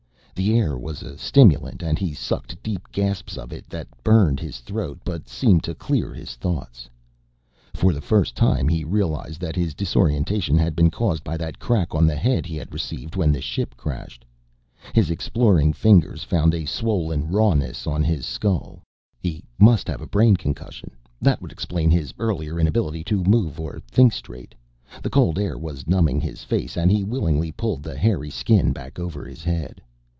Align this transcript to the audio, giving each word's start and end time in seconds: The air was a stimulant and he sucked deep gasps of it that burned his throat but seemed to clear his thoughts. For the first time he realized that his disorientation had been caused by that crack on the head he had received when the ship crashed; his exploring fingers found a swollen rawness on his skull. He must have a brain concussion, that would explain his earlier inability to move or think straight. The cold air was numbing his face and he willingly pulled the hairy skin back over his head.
The 0.33 0.55
air 0.57 0.75
was 0.75 1.03
a 1.03 1.19
stimulant 1.19 1.83
and 1.83 1.99
he 1.99 2.13
sucked 2.15 2.63
deep 2.63 2.91
gasps 2.91 3.37
of 3.37 3.53
it 3.53 3.69
that 3.69 3.87
burned 4.03 4.39
his 4.39 4.57
throat 4.57 4.97
but 5.05 5.29
seemed 5.29 5.61
to 5.65 5.75
clear 5.75 6.15
his 6.15 6.33
thoughts. 6.35 6.89
For 7.75 7.93
the 7.93 8.01
first 8.01 8.33
time 8.33 8.67
he 8.67 8.83
realized 8.83 9.39
that 9.41 9.55
his 9.55 9.75
disorientation 9.75 10.57
had 10.57 10.75
been 10.75 10.89
caused 10.89 11.23
by 11.23 11.37
that 11.37 11.59
crack 11.59 11.93
on 11.93 12.07
the 12.07 12.15
head 12.15 12.47
he 12.47 12.55
had 12.55 12.73
received 12.73 13.15
when 13.15 13.31
the 13.31 13.39
ship 13.39 13.77
crashed; 13.77 14.25
his 14.95 15.11
exploring 15.11 15.73
fingers 15.73 16.23
found 16.23 16.55
a 16.55 16.65
swollen 16.65 17.27
rawness 17.27 17.85
on 17.85 18.03
his 18.03 18.25
skull. 18.25 18.81
He 19.19 19.43
must 19.59 19.85
have 19.87 20.01
a 20.01 20.07
brain 20.07 20.35
concussion, 20.35 20.89
that 21.21 21.39
would 21.43 21.51
explain 21.51 21.91
his 21.91 22.15
earlier 22.17 22.59
inability 22.59 23.03
to 23.03 23.23
move 23.25 23.59
or 23.59 23.79
think 23.81 24.11
straight. 24.11 24.55
The 25.03 25.09
cold 25.11 25.37
air 25.37 25.55
was 25.55 25.85
numbing 25.85 26.19
his 26.19 26.43
face 26.43 26.77
and 26.77 26.89
he 26.89 27.03
willingly 27.03 27.51
pulled 27.51 27.83
the 27.83 27.95
hairy 27.97 28.31
skin 28.31 28.73
back 28.73 28.97
over 28.97 29.25
his 29.25 29.43
head. 29.43 29.79